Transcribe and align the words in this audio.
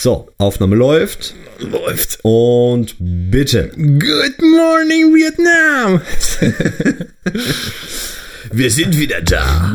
So, 0.00 0.28
Aufnahme 0.38 0.76
läuft. 0.76 1.34
Läuft. 1.58 2.20
Und 2.22 2.94
bitte. 3.00 3.72
Good 3.74 4.40
morning, 4.40 5.12
Vietnam. 5.12 6.00
Wir 8.52 8.70
sind 8.70 8.96
wieder 8.96 9.20
da. 9.22 9.72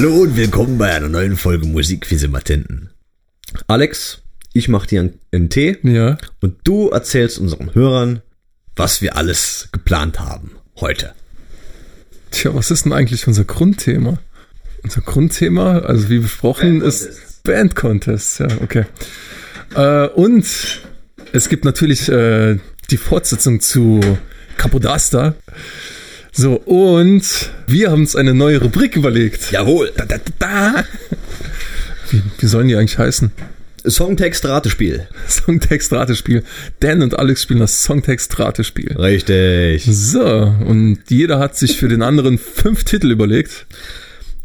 Hallo 0.00 0.14
und 0.14 0.36
willkommen 0.36 0.78
bei 0.78 0.94
einer 0.94 1.08
neuen 1.08 1.36
Folge 1.36 1.66
Musik 1.66 2.06
für 2.06 2.28
Matenten. 2.28 2.90
Alex, 3.66 4.22
ich 4.52 4.68
mache 4.68 4.86
dir 4.86 5.10
einen, 5.32 5.50
Tee 5.50 5.76
Ja. 5.82 6.16
und 6.40 6.54
du 6.62 6.90
erzählst 6.90 7.40
unseren 7.40 7.74
Hörern, 7.74 8.22
was 8.76 9.02
wir 9.02 9.16
alles 9.16 9.70
geplant 9.72 10.20
haben 10.20 10.52
heute. 10.76 11.14
Tja, 12.30 12.54
was 12.54 12.70
ist 12.70 12.84
denn 12.84 12.92
eigentlich 12.92 13.26
unser 13.26 13.42
Grundthema? 13.42 14.20
Unser 14.84 15.00
Grundthema, 15.00 15.80
also 15.80 16.08
wie 16.10 16.20
besprochen, 16.20 16.78
Band 16.78 16.84
ist. 16.84 17.42
Band 17.42 17.74
Contests. 17.74 18.38
Ja, 18.38 18.46
okay. 18.62 18.84
Äh, 19.74 20.06
und 20.10 20.46
es 21.32 21.48
gibt 21.48 21.64
natürlich 21.64 22.08
äh, 22.08 22.60
die 22.92 22.98
Fortsetzung 22.98 23.58
zu 23.58 23.98
Capodasta. 24.58 25.34
So, 26.40 26.54
und 26.54 27.50
wir 27.66 27.90
haben 27.90 28.02
uns 28.02 28.14
eine 28.14 28.32
neue 28.32 28.60
Rubrik 28.60 28.94
überlegt. 28.94 29.50
Jawohl. 29.50 29.90
Da, 29.96 30.04
da, 30.04 30.18
da. 30.38 30.84
Wie, 32.10 32.22
wie 32.38 32.46
sollen 32.46 32.68
die 32.68 32.76
eigentlich 32.76 32.96
heißen? 32.96 33.32
Songtext-Ratespiel. 33.84 35.08
Songtext-Ratespiel. 35.28 36.44
Dan 36.78 37.02
und 37.02 37.18
Alex 37.18 37.42
spielen 37.42 37.58
das 37.58 37.82
Songtext-Ratespiel. 37.82 38.96
Richtig. 38.96 39.84
So, 39.90 40.22
und 40.22 41.00
jeder 41.08 41.40
hat 41.40 41.56
sich 41.56 41.76
für 41.76 41.88
den 41.88 42.02
anderen 42.02 42.38
fünf 42.38 42.84
Titel 42.84 43.10
überlegt. 43.10 43.66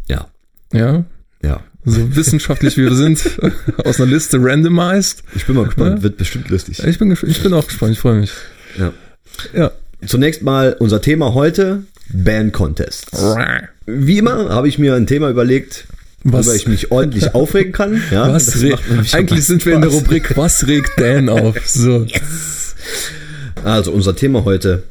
Ja. 0.08 0.30
Ja, 0.74 1.06
Ja. 1.44 1.62
so 1.86 2.16
wissenschaftlich 2.16 2.76
wie 2.76 2.86
wir 2.86 2.96
sind, 2.96 3.22
aus 3.86 4.02
einer 4.02 4.10
Liste 4.10 4.40
randomized. 4.42 5.22
Ich 5.36 5.46
bin 5.46 5.56
mal 5.58 5.66
gespannt. 5.66 5.98
Ja? 5.98 6.02
Wird 6.04 6.18
bestimmt 6.18 6.50
lustig. 6.50 6.84
Ich 6.84 6.98
bin, 6.98 7.12
ich 7.12 7.44
bin 7.44 7.54
auch 7.54 7.68
gespannt, 7.68 7.92
ich 7.92 8.00
freue 8.00 8.16
mich. 8.20 8.32
Ja. 8.80 8.94
Ja. 9.54 9.72
Zunächst 10.08 10.42
mal 10.42 10.76
unser 10.80 11.02
Thema 11.02 11.34
heute. 11.34 11.84
Band 12.10 12.54
Contests. 12.54 13.06
Wie 13.86 14.18
immer 14.18 14.50
habe 14.50 14.68
ich 14.68 14.78
mir 14.78 14.94
ein 14.96 15.08
Thema 15.08 15.30
überlegt, 15.30 15.86
Was- 16.24 16.46
worüber 16.46 16.56
ich 16.56 16.68
mich 16.68 16.92
ordentlich 16.92 17.34
aufregen 17.36 17.72
kann. 17.72 18.02
Ja, 18.12 18.32
Was 18.32 18.54
eigentlich 19.14 19.46
sind 19.46 19.66
wir 19.66 19.76
in 19.76 19.82
der. 19.82 19.90
Rubrik 19.90 20.34
Was 20.38 20.68
regt 20.68 20.92
Dan 20.98 21.30
auf? 21.30 21.56
So. 21.66 22.06
Also 23.64 23.92
unser 23.92 24.16
Thema 24.16 24.44
heute 24.44 24.84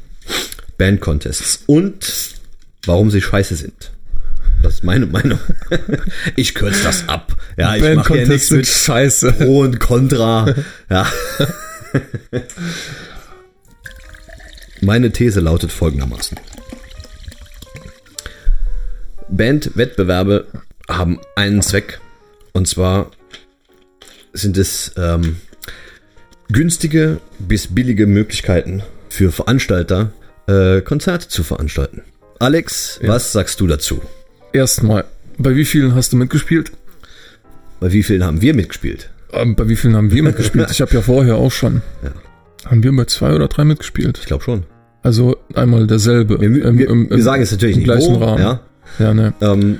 Band 0.77 0.99
Contests 1.01 1.59
und 1.67 2.05
warum 2.85 3.11
sie 3.11 3.21
scheiße 3.21 3.55
sind. 3.55 3.91
Das 4.63 4.75
ist 4.75 4.83
meine 4.83 5.05
Meinung. 5.05 5.39
Ich 6.35 6.55
kürze 6.55 6.83
das 6.83 7.07
ab. 7.07 7.35
Ja, 7.57 7.75
ich 7.75 7.81
Band 7.83 7.97
mache 7.97 8.17
ja 8.17 8.27
nichts 8.27 8.47
Contests 8.47 8.47
sind 8.49 8.57
mit 8.57 8.67
scheiße. 8.67 9.31
Pro 9.33 9.59
und 9.59 9.79
Contra. 9.79 10.53
Ja. 10.89 11.05
Meine 14.83 15.11
These 15.11 15.39
lautet 15.39 15.71
folgendermaßen. 15.71 16.37
Bandwettbewerbe 19.29 20.47
haben 20.89 21.19
einen 21.35 21.61
Zweck. 21.61 22.01
Und 22.51 22.67
zwar 22.67 23.11
sind 24.33 24.57
es 24.57 24.91
ähm, 24.97 25.37
günstige 26.51 27.19
bis 27.39 27.73
billige 27.73 28.07
Möglichkeiten 28.07 28.83
für 29.09 29.31
Veranstalter, 29.31 30.11
äh, 30.47 30.81
Konzerte 30.81 31.29
zu 31.29 31.43
veranstalten. 31.43 32.03
Alex, 32.39 32.99
was 33.03 33.31
sagst 33.31 33.61
du 33.61 33.67
dazu? 33.67 34.01
Erstmal, 34.51 35.05
bei 35.37 35.55
wie 35.55 35.65
vielen 35.65 35.95
hast 35.95 36.11
du 36.11 36.17
mitgespielt? 36.17 36.73
Bei 37.79 37.93
wie 37.93 38.03
vielen 38.03 38.23
haben 38.23 38.41
wir 38.41 38.53
mitgespielt? 38.53 39.09
Ähm, 39.31 39.55
bei 39.55 39.69
wie 39.69 39.77
vielen 39.77 39.95
haben 39.95 40.11
wir 40.11 40.23
mitgespielt? 40.23 40.69
Ich 40.71 40.81
habe 40.81 40.93
ja 40.93 41.01
vorher 41.01 41.35
auch 41.35 41.51
schon. 41.51 41.81
Ja. 42.03 42.11
Haben 42.69 42.83
wir 42.83 42.95
bei 42.95 43.05
zwei 43.05 43.33
oder 43.33 43.47
drei 43.47 43.63
mitgespielt? 43.63 44.17
Ich 44.19 44.25
glaube 44.25 44.43
schon. 44.43 44.65
Also 45.03 45.37
einmal 45.53 45.85
derselbe. 45.85 46.39
Wir, 46.39 46.53
wir, 46.53 46.63
Im- 46.65 46.79
im- 46.79 47.09
wir 47.09 47.15
im- 47.17 47.21
sagen 47.21 47.41
jetzt 47.41 47.51
natürlich 47.51 47.77
im 47.77 47.83
gleichen 47.83 48.15
wo, 48.15 48.23
Rahmen. 48.23 48.41
ja. 48.41 48.59
Ja, 48.99 49.13
ne. 49.13 49.33
Ähm, 49.41 49.79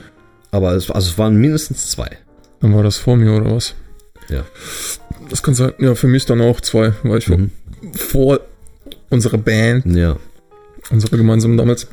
aber 0.51 0.73
es, 0.73 0.89
also 0.91 1.09
es 1.09 1.17
waren 1.17 1.35
mindestens 1.37 1.89
zwei. 1.89 2.09
Dann 2.61 2.73
war 2.75 2.83
das 2.83 2.97
vor 2.97 3.15
mir 3.17 3.31
oder 3.33 3.55
was? 3.55 3.73
Ja. 4.29 4.43
Das 5.29 5.41
kann 5.43 5.53
sein. 5.53 5.73
Ja, 5.79 5.95
für 5.95 6.07
mich 6.07 6.25
dann 6.25 6.41
auch 6.41 6.61
zwei, 6.61 6.93
weil 7.03 7.17
ich 7.19 7.27
Mhm. 7.29 7.51
vor 7.95 8.39
unserer 9.09 9.37
Band, 9.37 9.85
Ja. 9.85 10.17
unserer 10.91 11.17
gemeinsamen 11.17 11.57
damals, 11.57 11.87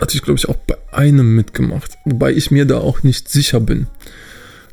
hatte 0.00 0.16
ich 0.16 0.22
glaube 0.22 0.38
ich 0.38 0.48
auch 0.48 0.56
bei 0.56 0.76
einem 0.92 1.34
mitgemacht. 1.36 1.96
Wobei 2.04 2.32
ich 2.32 2.50
mir 2.50 2.64
da 2.66 2.78
auch 2.78 3.02
nicht 3.02 3.28
sicher 3.28 3.60
bin. 3.60 3.86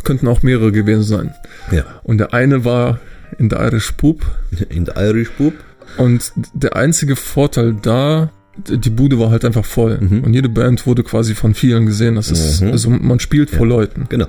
Könnten 0.04 0.28
auch 0.28 0.42
mehrere 0.44 0.72
gewesen 0.72 1.04
sein. 1.04 1.34
Ja. 1.72 1.84
Und 2.04 2.18
der 2.20 2.34
eine 2.34 2.64
war 2.66 3.00
in 3.38 3.50
der 3.50 3.60
Irish 3.68 3.92
Pub. 3.94 4.26
In 4.70 4.86
der 4.86 4.96
Irish 4.98 5.32
Bub. 5.32 5.54
Und 5.98 6.32
der 6.54 6.76
einzige 6.76 7.16
Vorteil 7.16 7.76
da, 7.82 8.32
die 8.68 8.90
Bude 8.90 9.20
war 9.20 9.30
halt 9.30 9.46
einfach 9.46 9.66
voll. 9.66 9.98
Mhm. 10.00 10.24
Und 10.24 10.34
jede 10.34 10.50
Band 10.50 10.86
wurde 10.88 11.04
quasi 11.04 11.36
von 11.36 11.54
vielen 11.54 11.86
gesehen. 11.86 12.16
Das 12.16 12.32
ist, 12.32 12.62
Mhm. 12.62 12.72
also 12.72 12.90
man 12.90 13.20
spielt 13.20 13.50
vor 13.50 13.68
Leuten. 13.68 14.06
Genau. 14.10 14.28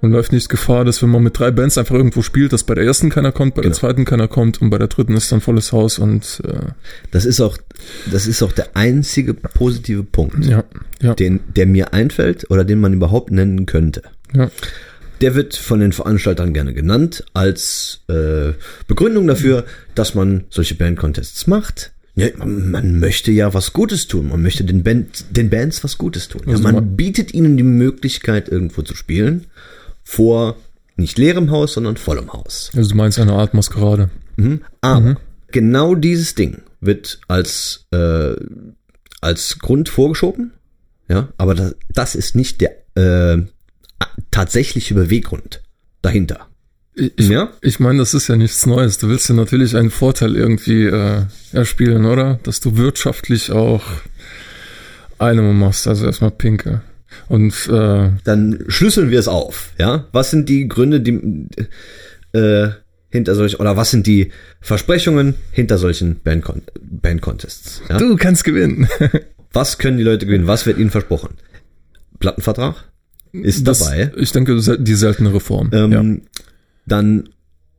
Man 0.00 0.12
läuft 0.12 0.30
nicht 0.32 0.48
Gefahr, 0.48 0.84
dass 0.84 1.02
wenn 1.02 1.10
man 1.10 1.24
mit 1.24 1.36
drei 1.36 1.50
Bands 1.50 1.76
einfach 1.76 1.96
irgendwo 1.96 2.22
spielt, 2.22 2.52
dass 2.52 2.62
bei 2.62 2.76
der 2.76 2.84
ersten 2.84 3.10
keiner 3.10 3.32
kommt, 3.32 3.56
bei 3.56 3.62
Genau. 3.62 3.72
der 3.72 3.80
zweiten 3.80 4.04
keiner 4.04 4.28
kommt 4.28 4.62
und 4.62 4.70
bei 4.70 4.78
der 4.78 4.86
dritten 4.86 5.16
ist 5.16 5.32
dann 5.32 5.40
volles 5.40 5.72
Haus 5.72 5.98
und 5.98 6.40
äh, 6.44 6.70
Das 7.10 7.24
ist 7.24 7.40
auch, 7.40 7.58
das 8.10 8.28
ist 8.28 8.40
auch 8.44 8.52
der 8.52 8.76
einzige 8.76 9.34
positive 9.34 10.04
Punkt, 10.04 10.44
ja, 10.44 10.62
ja, 11.02 11.14
den, 11.14 11.40
der 11.56 11.66
mir 11.66 11.92
einfällt 11.94 12.48
oder 12.48 12.64
den 12.64 12.78
man 12.80 12.92
überhaupt 12.92 13.32
nennen 13.32 13.66
könnte. 13.66 14.02
ja. 14.34 14.50
Der 15.20 15.34
wird 15.34 15.56
von 15.56 15.80
den 15.80 15.92
Veranstaltern 15.92 16.52
gerne 16.52 16.74
genannt 16.74 17.24
als 17.34 18.00
äh, 18.08 18.52
Begründung 18.86 19.26
dafür, 19.26 19.64
dass 19.94 20.14
man 20.14 20.44
solche 20.50 20.74
Band-Contests 20.74 21.46
macht. 21.46 21.92
Ja, 22.14 22.28
man, 22.36 22.98
möchte 22.98 23.30
ja 23.30 23.54
was 23.54 23.72
Gutes 23.72 24.08
tun. 24.08 24.28
Man 24.28 24.42
möchte 24.42 24.64
den, 24.64 24.82
Band, 24.82 25.24
den 25.30 25.50
Bands 25.50 25.84
was 25.84 25.98
Gutes 25.98 26.28
tun. 26.28 26.42
Ja, 26.46 26.52
Also 26.52 26.64
man 26.64 26.96
bietet 26.96 27.32
ihnen 27.32 27.56
die 27.56 27.62
Möglichkeit, 27.62 28.48
irgendwo 28.48 28.82
zu 28.82 28.96
spielen. 28.96 29.46
Vor 30.02 30.56
nicht 30.96 31.16
leerem 31.16 31.50
Haus, 31.52 31.74
sondern 31.74 31.96
vollem 31.96 32.32
Haus. 32.32 32.70
Also 32.76 32.90
du 32.90 32.96
meinst 32.96 33.20
eine 33.20 33.34
Art 33.34 33.54
Maskerade. 33.54 34.10
Mhm. 34.36 34.62
Aber 34.80 35.16
genau 35.52 35.94
dieses 35.94 36.34
Ding 36.34 36.62
wird 36.80 37.20
als, 37.28 37.86
äh, 37.92 38.34
als 39.20 39.58
Grund 39.60 39.88
vorgeschoben. 39.88 40.52
Ja, 41.08 41.28
aber 41.38 41.54
das, 41.54 41.76
das 41.88 42.14
ist 42.14 42.34
nicht 42.34 42.60
der 42.60 42.72
äh, 42.96 43.42
tatsächliche 44.30 44.94
Beweggrund 44.94 45.62
dahinter. 46.02 46.48
Ich, 46.94 47.28
Ja? 47.28 47.50
ich 47.60 47.78
meine, 47.78 47.98
das 47.98 48.14
ist 48.14 48.28
ja 48.28 48.36
nichts 48.36 48.66
Neues. 48.66 48.98
Du 48.98 49.08
willst 49.08 49.28
ja 49.28 49.34
natürlich 49.34 49.76
einen 49.76 49.90
Vorteil 49.90 50.36
irgendwie 50.36 50.84
äh, 50.84 51.22
erspielen, 51.52 52.04
oder? 52.06 52.40
Dass 52.42 52.60
du 52.60 52.76
wirtschaftlich 52.76 53.52
auch 53.52 53.84
eine 55.18 55.42
machst, 55.42 55.86
also 55.86 56.06
erstmal 56.06 56.30
Pinke. 56.30 56.82
Und 57.28 57.54
äh, 57.68 58.10
Dann 58.24 58.64
schlüsseln 58.68 59.10
wir 59.10 59.18
es 59.18 59.28
auf. 59.28 59.72
Ja, 59.78 60.06
was 60.12 60.30
sind 60.30 60.48
die 60.48 60.68
Gründe, 60.68 61.00
die 61.00 61.48
äh, 62.32 62.68
hinter 63.10 63.34
solchen 63.34 63.56
oder 63.56 63.76
was 63.76 63.90
sind 63.90 64.06
die 64.06 64.32
Versprechungen 64.60 65.34
hinter 65.52 65.78
solchen 65.78 66.20
Band, 66.20 66.44
-Con 66.44 66.62
Band 66.80 67.22
Contests? 67.22 67.82
Ja? 67.88 67.98
du 67.98 68.16
kannst 68.16 68.44
gewinnen. 68.44 68.88
Was 69.50 69.78
können 69.78 69.96
die 69.96 70.04
Leute 70.04 70.26
gewinnen? 70.26 70.46
Was 70.46 70.66
wird 70.66 70.76
ihnen 70.78 70.90
versprochen? 70.90 71.30
Plattenvertrag 72.18 72.84
ist 73.32 73.66
Das- 73.66 73.80
dabei. 73.80 74.12
Ich 74.16 74.32
denke, 74.32 74.56
die 74.78 74.94
seltene 74.94 75.38
Form. 75.40 75.70
Ähm, 75.72 75.92
ja. 75.92 76.04
Dann 76.86 77.28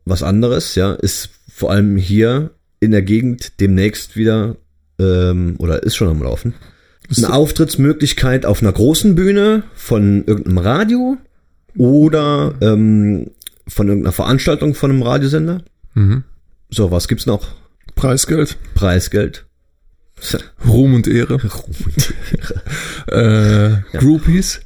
was 0.04 0.22
anderes, 0.22 0.74
ja, 0.74 0.92
ist 0.94 1.30
vor 1.52 1.70
allem 1.70 1.96
hier 1.96 2.50
in 2.80 2.90
der 2.92 3.02
Gegend 3.02 3.60
demnächst 3.60 4.16
wieder 4.16 4.56
ähm, 4.98 5.56
oder 5.58 5.82
ist 5.82 5.96
schon 5.96 6.08
am 6.08 6.22
Laufen. 6.22 6.54
Eine 7.16 7.32
Auftrittsmöglichkeit 7.32 8.46
auf 8.46 8.62
einer 8.62 8.72
großen 8.72 9.14
Bühne 9.14 9.64
von 9.74 10.24
irgendeinem 10.26 10.58
Radio 10.58 11.16
oder 11.76 12.54
ähm, 12.60 13.30
von 13.66 13.88
irgendeiner 13.88 14.12
Veranstaltung 14.12 14.74
von 14.74 14.90
einem 14.90 15.02
Radiosender. 15.02 15.62
Mhm. 15.94 16.24
So, 16.70 16.90
was 16.90 17.08
gibt's 17.08 17.26
noch? 17.26 17.48
Preisgeld, 17.96 18.56
Preisgeld. 18.74 19.44
Ruhm 20.66 20.94
und 20.94 21.08
Ehre, 21.08 21.38
äh, 23.06 23.96
Groupies 23.98 24.60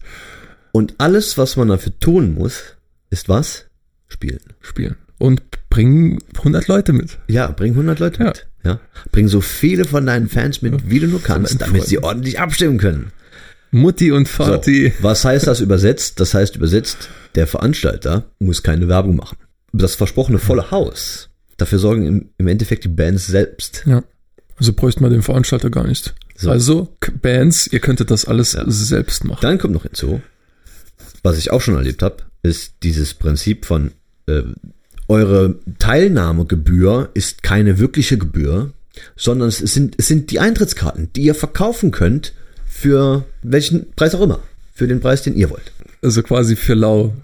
Und 0.77 0.95
alles, 0.99 1.39
was 1.39 1.55
man 1.57 1.69
dafür 1.69 1.93
tun 2.01 2.35
muss, 2.35 2.63
ist 3.09 3.29
was? 3.29 3.67
Spielen. 4.09 4.41
spielen. 4.61 4.97
Und 5.19 5.41
bringen 5.71 6.19
100 6.37 6.67
Leute 6.67 6.93
mit. 6.93 7.19
Ja, 7.29 7.47
bring 7.53 7.75
100 7.75 8.01
Leute 8.01 8.19
Ja. 8.21 8.27
mit. 8.27 8.47
Ja. 8.65 8.81
Bring 9.13 9.29
so 9.29 9.41
viele 9.41 9.85
von 9.85 10.05
deinen 10.05 10.29
Fans 10.29 10.63
mit, 10.63 10.91
wie 10.91 10.99
du 10.99 11.07
nur 11.07 11.23
kannst, 11.23 11.61
damit 11.61 11.85
sie 11.87 12.03
ordentlich 12.03 12.41
abstimmen 12.41 12.79
können. 12.79 13.13
Mutti 13.71 14.11
und 14.11 14.27
So, 14.27 14.45
Vati. 14.47 14.93
was 15.01 15.25
heißt 15.25 15.47
das 15.47 15.61
übersetzt? 15.61 16.19
Das 16.19 16.35
heißt 16.35 16.57
übersetzt, 16.57 17.09
der 17.37 17.47
Veranstalter 17.47 18.25
muss 18.41 18.65
keine 18.65 18.89
Werbung 18.89 19.15
machen. 19.15 19.39
Das 19.73 19.95
versprochene 19.95 20.39
volle 20.41 20.73
Haus, 20.73 21.29
dafür 21.57 21.79
sorgen 21.79 22.05
im, 22.07 22.31
im 22.37 22.49
Endeffekt 22.49 22.83
die 22.83 22.89
Bands 22.89 23.29
selbst. 23.29 23.85
Ja. 23.87 24.03
Also 24.57 24.73
bräuchte 24.73 25.03
man 25.03 25.13
den 25.13 25.23
Veranstalter 25.23 25.71
gar 25.71 25.87
nicht. 25.87 26.15
So. 26.37 26.51
Also, 26.51 26.89
Bands, 27.23 27.69
ihr 27.69 27.79
könntet 27.81 28.11
das 28.11 28.25
alles 28.25 28.53
selbst 28.53 29.25
machen. 29.25 29.39
Dann 29.43 29.59
kommt 29.59 29.75
noch 29.75 29.83
hinzu, 29.85 30.21
was 31.25 31.39
ich 31.39 31.51
auch 31.51 31.61
schon 31.61 31.75
erlebt 31.75 32.03
habe, 32.03 32.19
ist 32.43 32.75
dieses 32.85 33.15
Prinzip 33.15 33.65
von 33.65 33.91
äh, 34.27 34.43
eure 35.09 35.59
Teilnahmegebühr 35.79 37.11
ist 37.15 37.43
keine 37.43 37.79
wirkliche 37.79 38.19
Gebühr, 38.19 38.73
sondern 39.17 39.49
es 39.49 39.59
sind, 39.59 39.97
es 39.99 40.07
sind 40.07 40.31
die 40.31 40.39
Eintrittskarten, 40.39 41.11
die 41.15 41.23
ihr 41.23 41.35
verkaufen 41.35 41.91
könnt 41.91 42.33
für 42.67 43.25
welchen 43.43 43.91
Preis 43.93 44.15
auch 44.15 44.21
immer. 44.21 44.41
Für 44.73 44.87
den 44.87 45.01
Preis, 45.01 45.23
den 45.23 45.37
ihr 45.37 45.51
wollt. 45.51 45.73
Also 46.03 46.23
quasi 46.23 46.57
für 46.57 46.75
lau. 46.75 47.15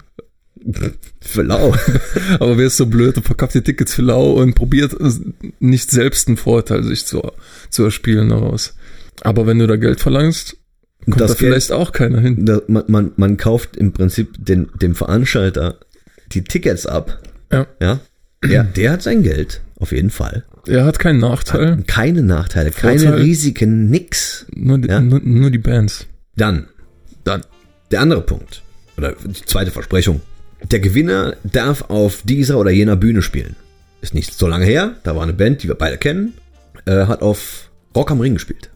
Für 1.19 1.41
lau. 1.41 1.75
Aber 2.39 2.57
wer 2.57 2.67
ist 2.67 2.77
so 2.77 2.85
blöd 2.85 3.17
und 3.17 3.25
verkauft 3.25 3.55
die 3.55 3.61
Tickets 3.61 3.93
für 3.93 4.03
lau 4.03 4.33
und 4.33 4.55
probiert 4.55 4.93
es 4.93 5.21
nicht 5.59 5.91
selbst 5.91 6.27
einen 6.27 6.37
Vorteil 6.37 6.83
sich 6.83 7.05
zu, 7.05 7.21
zu 7.69 7.83
erspielen 7.83 8.29
daraus. 8.29 8.73
Aber 9.21 9.45
wenn 9.45 9.59
du 9.59 9.67
da 9.67 9.75
Geld 9.75 9.99
verlangst, 9.99 10.57
kommt 11.05 11.19
Das 11.21 11.31
da 11.31 11.37
Geld- 11.37 11.49
vielleicht 11.49 11.71
auch 11.71 11.91
keiner 11.91 12.19
hin. 12.19 12.45
Da, 12.45 12.61
man, 12.67 12.83
man, 12.87 13.11
man 13.15 13.37
kauft 13.37 13.75
im 13.77 13.91
Prinzip 13.91 14.35
den, 14.43 14.69
dem 14.81 14.95
Veranstalter 14.95 15.77
die 16.31 16.43
Tickets 16.43 16.85
ab. 16.85 17.19
Ja. 17.51 17.67
Ja. 17.81 17.99
Der, 18.43 18.63
der 18.63 18.91
hat 18.93 19.01
sein 19.03 19.21
Geld, 19.23 19.61
auf 19.77 19.91
jeden 19.91 20.09
Fall. 20.09 20.45
Er 20.67 20.85
hat 20.85 20.99
keinen 20.99 21.19
Nachteil, 21.19 21.83
Keine 21.87 22.21
Nachteile, 22.23 22.71
keine 22.71 22.99
Vorteil. 22.99 23.21
Risiken, 23.21 23.89
nix. 23.89 24.45
nur 24.55 24.77
die, 24.79 24.87
Ja. 24.89 24.99
nur, 24.99 25.19
nur 25.19 25.51
die 25.51 25.57
Bands. 25.57 26.07
Dann, 26.35 26.67
Dann. 27.23 27.41
der 27.91 28.01
andere 28.01 28.21
Punkt. 28.21 28.61
Oder 28.97 29.13
die 29.23 29.45
zweite 29.45 29.71
Versprechung. 29.71 30.21
Der 30.71 30.79
Gewinner 30.79 31.35
darf 31.43 31.85
auf 31.89 32.21
dieser 32.23 32.57
oder 32.59 32.71
jener 32.71 32.95
Bühne 32.95 33.21
spielen. 33.21 33.55
Ist 34.01 34.13
nicht 34.13 34.33
so 34.33 34.47
lange 34.47 34.65
her. 34.65 34.95
Da 35.03 35.15
war 35.15 35.23
eine 35.23 35.33
Band, 35.33 35.61
die 35.63 35.67
wir 35.67 35.75
beide 35.75 35.97
kennen, 35.97 36.33
äh, 36.85 37.05
hat 37.05 37.21
auf 37.21 37.69
Rock 37.95 38.09
am 38.11 38.19
Ring 38.21 38.33
gespielt. 38.33 38.70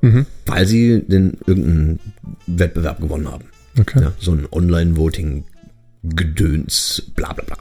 Mhm. 0.00 0.26
Weil 0.46 0.66
sie 0.66 1.02
den 1.06 1.38
irgendeinen 1.46 2.00
Wettbewerb 2.46 3.00
gewonnen 3.00 3.30
haben. 3.30 3.44
Okay. 3.78 4.00
Ja, 4.00 4.12
so 4.18 4.32
ein 4.32 4.48
Online-Voting-Gedöns, 4.50 7.12
bla 7.14 7.32
bla 7.32 7.44
bla. 7.44 7.56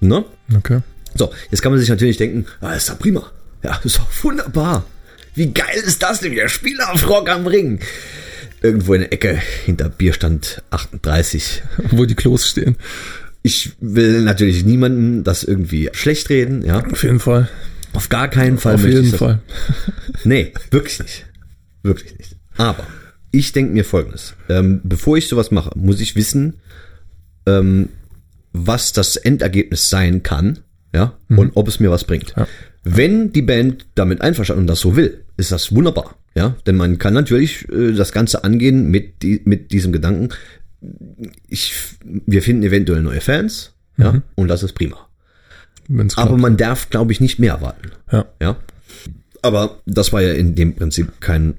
Ne? 0.00 0.24
Okay. 0.56 0.80
So, 1.14 1.32
jetzt 1.50 1.62
kann 1.62 1.72
man 1.72 1.80
sich 1.80 1.88
natürlich 1.88 2.18
denken, 2.18 2.46
ah, 2.60 2.74
ist 2.74 2.88
doch 2.88 2.98
prima. 2.98 3.30
Ja, 3.62 3.80
ist 3.84 3.98
doch 3.98 4.06
wunderbar. 4.22 4.84
Wie 5.34 5.52
geil 5.52 5.82
ist 5.84 6.02
das 6.02 6.20
denn? 6.20 6.38
Auf 6.40 7.08
Rock 7.08 7.28
am 7.30 7.46
Ring. 7.46 7.80
Irgendwo 8.60 8.94
in 8.94 9.02
der 9.02 9.12
Ecke 9.12 9.40
hinter 9.66 9.88
Bierstand 9.88 10.62
38. 10.70 11.62
Wo 11.90 12.04
die 12.04 12.16
Klos 12.16 12.48
stehen. 12.48 12.76
Ich 13.42 13.72
will 13.80 14.22
natürlich 14.22 14.64
niemanden 14.64 15.22
das 15.24 15.44
irgendwie 15.44 15.90
schlecht 15.92 16.28
reden, 16.28 16.64
ja. 16.64 16.84
Auf 16.84 17.04
jeden 17.04 17.20
Fall. 17.20 17.48
Auf 17.92 18.08
gar 18.08 18.28
keinen 18.28 18.58
Fall. 18.58 18.74
Auf 18.74 18.84
jeden 18.84 19.14
Fall. 19.14 19.40
Nee, 20.24 20.52
wirklich 20.72 20.98
nicht. 20.98 21.26
Wirklich 21.82 22.16
nicht. 22.18 22.36
Aber 22.56 22.86
ich 23.30 23.52
denke 23.52 23.72
mir 23.72 23.84
folgendes. 23.84 24.34
Ähm, 24.48 24.80
bevor 24.84 25.16
ich 25.16 25.28
sowas 25.28 25.50
mache, 25.50 25.70
muss 25.76 26.00
ich 26.00 26.16
wissen, 26.16 26.54
ähm, 27.46 27.90
was 28.52 28.92
das 28.92 29.16
Endergebnis 29.16 29.90
sein 29.90 30.22
kann, 30.22 30.60
ja, 30.94 31.14
und 31.28 31.52
ob 31.54 31.68
es 31.68 31.80
mir 31.80 31.90
was 31.90 32.04
bringt. 32.04 32.34
Ja. 32.36 32.46
Wenn 32.82 33.32
die 33.32 33.42
Band 33.42 33.86
damit 33.94 34.22
einverstanden 34.22 34.62
und 34.62 34.66
das 34.66 34.80
so 34.80 34.96
will, 34.96 35.24
ist 35.36 35.52
das 35.52 35.74
wunderbar, 35.74 36.16
ja, 36.34 36.56
denn 36.66 36.76
man 36.76 36.98
kann 36.98 37.12
natürlich 37.12 37.68
äh, 37.68 37.92
das 37.92 38.12
Ganze 38.12 38.44
angehen 38.44 38.90
mit, 38.90 39.22
die, 39.22 39.42
mit 39.44 39.72
diesem 39.72 39.92
Gedanken, 39.92 40.30
ich, 41.48 41.74
wir 42.02 42.42
finden 42.42 42.62
eventuell 42.62 43.02
neue 43.02 43.20
Fans, 43.20 43.74
ja, 43.98 44.22
und 44.34 44.48
das 44.48 44.62
ist 44.62 44.72
prima. 44.72 44.96
Aber 46.16 46.36
man 46.36 46.56
darf, 46.56 46.90
glaube 46.90 47.12
ich, 47.12 47.20
nicht 47.20 47.38
mehr 47.38 47.54
erwarten. 47.54 47.90
ja. 48.10 48.26
Ja. 48.40 48.56
Aber 49.40 49.80
das 49.86 50.12
war 50.12 50.20
ja 50.20 50.32
in 50.32 50.56
dem 50.56 50.74
Prinzip 50.74 51.20
kein 51.20 51.58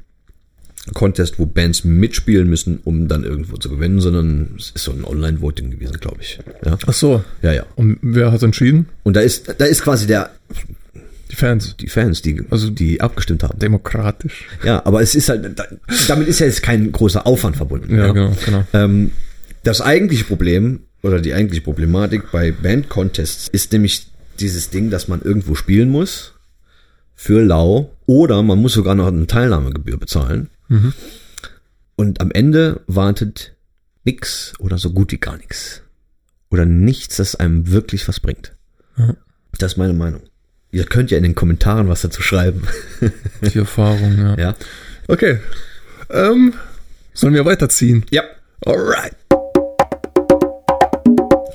Contest, 0.93 1.39
wo 1.39 1.45
Bands 1.45 1.83
mitspielen 1.83 2.49
müssen, 2.49 2.79
um 2.83 3.07
dann 3.07 3.23
irgendwo 3.23 3.57
zu 3.57 3.69
gewinnen, 3.69 4.01
sondern 4.01 4.55
es 4.57 4.71
ist 4.71 4.83
so 4.83 4.91
ein 4.91 5.03
Online-Voting 5.05 5.71
gewesen, 5.71 5.99
glaube 5.99 6.17
ich. 6.21 6.39
Ja. 6.65 6.77
Ach 6.85 6.93
so. 6.93 7.23
ja, 7.41 7.53
ja. 7.53 7.65
Und 7.75 7.97
wer 8.01 8.31
hat 8.31 8.43
entschieden? 8.43 8.87
Und 9.03 9.15
da 9.15 9.21
ist, 9.21 9.53
da 9.57 9.65
ist 9.65 9.83
quasi 9.83 10.07
der, 10.07 10.31
Die 11.31 11.35
Fans. 11.35 11.75
die 11.79 11.87
Fans, 11.87 12.21
die, 12.21 12.41
also 12.49 12.69
die 12.69 13.01
abgestimmt 13.01 13.43
haben. 13.43 13.59
Demokratisch. 13.59 14.47
Ja, 14.63 14.85
aber 14.85 15.01
es 15.01 15.15
ist 15.15 15.29
halt, 15.29 15.57
da, 15.59 15.65
damit 16.07 16.27
ist 16.27 16.39
ja 16.39 16.45
jetzt 16.47 16.63
kein 16.63 16.91
großer 16.91 17.25
Aufwand 17.27 17.55
verbunden. 17.57 17.95
Ja, 17.95 18.11
genau, 18.11 18.33
genau. 18.45 18.63
Ähm, 18.73 19.11
das 19.63 19.81
eigentliche 19.81 20.23
Problem 20.23 20.81
oder 21.03 21.21
die 21.21 21.33
eigentliche 21.33 21.63
Problematik 21.63 22.31
bei 22.31 22.51
Band-Contests 22.51 23.47
ist 23.49 23.71
nämlich 23.71 24.07
dieses 24.39 24.69
Ding, 24.69 24.89
dass 24.89 25.07
man 25.07 25.21
irgendwo 25.21 25.55
spielen 25.55 25.89
muss 25.89 26.33
für 27.15 27.43
lau 27.43 27.91
oder 28.05 28.41
man 28.43 28.59
muss 28.59 28.73
sogar 28.73 28.95
noch 28.95 29.07
eine 29.07 29.27
Teilnahmegebühr 29.27 29.97
bezahlen. 29.97 30.49
Und 31.95 32.21
am 32.21 32.31
Ende 32.31 32.81
wartet 32.87 33.55
nix 34.05 34.53
oder 34.59 34.77
so 34.77 34.91
gut 34.91 35.11
wie 35.11 35.17
gar 35.17 35.37
nichts. 35.37 35.81
Oder 36.49 36.65
nichts, 36.65 37.17
das 37.17 37.35
einem 37.35 37.71
wirklich 37.71 38.07
was 38.07 38.19
bringt. 38.19 38.53
Ja. 38.97 39.15
Das 39.57 39.73
ist 39.73 39.77
meine 39.77 39.93
Meinung. 39.93 40.21
Ihr 40.71 40.85
könnt 40.85 41.11
ja 41.11 41.17
in 41.17 41.23
den 41.23 41.35
Kommentaren 41.35 41.89
was 41.89 42.01
dazu 42.01 42.21
schreiben. 42.21 42.63
Die 43.41 43.57
Erfahrung, 43.57 44.17
ja. 44.17 44.37
ja. 44.37 44.55
Okay. 45.07 45.39
Ähm, 46.09 46.53
sollen 47.13 47.33
wir 47.33 47.45
weiterziehen? 47.45 48.05
Ja. 48.11 48.23
Alright. 48.65 49.15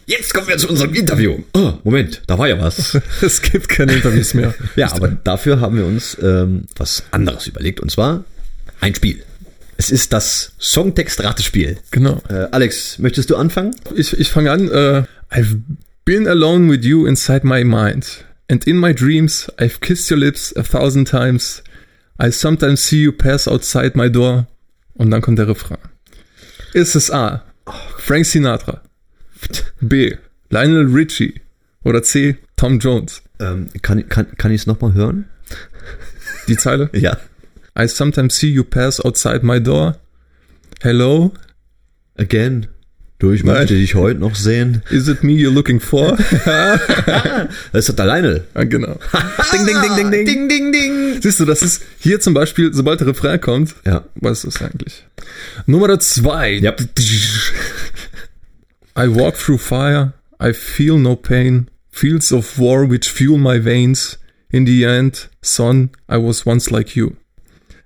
Jetzt 0.06 0.34
kommen 0.34 0.48
wir 0.48 0.58
zu 0.58 0.68
unserem 0.68 0.92
Interview. 0.94 1.38
Oh, 1.54 1.74
Moment, 1.82 2.22
da 2.26 2.38
war 2.38 2.48
ja 2.48 2.60
was. 2.60 2.98
Es 3.22 3.40
gibt 3.40 3.68
keine 3.68 3.94
Interviews 3.94 4.34
mehr. 4.34 4.54
Ja, 4.76 4.92
aber 4.92 5.08
dafür 5.08 5.60
haben 5.60 5.76
wir 5.76 5.86
uns 5.86 6.16
ähm, 6.20 6.64
was 6.76 7.04
anderes 7.10 7.46
überlegt. 7.46 7.80
Und 7.80 7.90
zwar 7.90 8.24
ein 8.80 8.94
Spiel. 8.94 9.22
Es 9.76 9.90
ist 9.90 10.12
das 10.12 10.52
Songtext-Ratespiel. 10.60 11.78
Genau. 11.90 12.22
Äh, 12.28 12.48
Alex, 12.52 12.98
möchtest 12.98 13.30
du 13.30 13.36
anfangen? 13.36 13.74
Ich, 13.94 14.18
ich 14.18 14.30
fange 14.30 14.50
an. 14.50 14.70
Äh, 14.70 15.04
I've 15.30 15.58
been 16.04 16.28
alone 16.28 16.70
with 16.70 16.84
you 16.84 17.06
inside 17.06 17.46
my 17.46 17.64
mind. 17.64 18.24
And 18.48 18.66
in 18.66 18.78
my 18.78 18.94
dreams, 18.94 19.50
I've 19.58 19.80
kissed 19.80 20.10
your 20.10 20.18
lips 20.18 20.54
a 20.56 20.62
thousand 20.62 21.08
times. 21.08 21.62
I 22.22 22.30
sometimes 22.30 22.86
see 22.86 23.02
you 23.02 23.12
pass 23.12 23.48
outside 23.48 23.92
my 23.96 24.10
door. 24.10 24.46
Und 24.94 25.10
dann 25.10 25.22
kommt 25.22 25.38
der 25.38 25.48
Refrain. 25.48 25.78
Ist 26.72 26.94
es 26.94 27.10
A. 27.10 27.42
Frank 27.98 28.26
Sinatra. 28.26 28.82
B. 29.80 30.16
Lionel 30.50 30.86
Richie. 30.86 31.40
Oder 31.82 32.02
C. 32.02 32.36
Tom 32.56 32.78
Jones. 32.78 33.22
Ähm, 33.40 33.68
kann 33.82 34.08
kann, 34.08 34.36
kann 34.36 34.52
ich 34.52 34.62
es 34.62 34.66
nochmal 34.66 34.94
hören? 34.94 35.24
Die 36.48 36.56
Zeile. 36.56 36.90
Ja. 36.94 37.18
I 37.76 37.86
sometimes 37.88 38.34
see 38.34 38.50
you 38.50 38.64
pass 38.64 39.04
outside 39.04 39.42
my 39.42 39.58
door. 39.60 39.96
Hello, 40.82 41.32
Again. 42.16 42.68
Du, 43.18 43.32
ich 43.32 43.42
Nein. 43.42 43.56
möchte 43.56 43.74
dich 43.74 43.94
heute 43.94 44.20
noch 44.20 44.34
sehen. 44.34 44.82
is 44.90 45.08
it 45.08 45.22
me 45.24 45.32
you're 45.32 45.52
looking 45.52 45.80
for? 45.80 46.16
Das 47.72 47.80
ist 47.80 47.88
doch 47.88 47.96
der 47.96 48.06
Lionel. 48.06 48.44
ah, 48.54 48.64
genau. 48.64 48.98
ding, 49.52 49.66
ding, 49.66 49.80
ding, 49.80 49.96
ding, 49.96 50.10
ding. 50.10 50.26
Ding, 50.26 50.48
ding, 50.48 50.72
ding. 50.72 51.22
Siehst 51.22 51.40
du, 51.40 51.44
das 51.44 51.62
ist 51.62 51.82
hier 51.98 52.20
zum 52.20 52.34
Beispiel, 52.34 52.72
sobald 52.74 53.00
der 53.00 53.08
Refrain 53.08 53.40
kommt, 53.40 53.74
Ja. 53.86 54.04
was 54.16 54.44
ist 54.44 54.60
das 54.60 54.62
eigentlich? 54.68 55.04
Nummer 55.66 55.98
zwei. 56.00 56.52
Ja. 56.54 56.74
I 58.96 59.08
walk 59.08 59.36
through 59.36 59.58
fire, 59.60 60.12
I 60.40 60.52
feel 60.52 60.98
no 60.98 61.16
pain, 61.16 61.68
fields 61.90 62.32
of 62.32 62.58
war 62.58 62.88
which 62.90 63.10
fuel 63.10 63.38
my 63.38 63.58
veins. 63.64 64.18
In 64.50 64.66
the 64.66 64.84
end, 64.84 65.30
son, 65.42 65.90
I 66.08 66.16
was 66.16 66.46
once 66.46 66.70
like 66.70 66.94
you. 66.94 67.12